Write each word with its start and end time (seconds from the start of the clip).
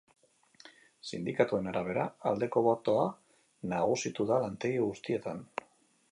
Sindikatuen 1.09 1.67
arabera, 1.71 2.05
aldeko 2.29 2.63
botoa 2.67 3.03
nagusitu 3.73 4.27
da 4.31 4.39
lantegi 4.45 4.81
guztietan. 4.87 5.45